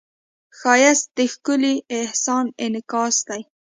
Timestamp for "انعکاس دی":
2.63-3.41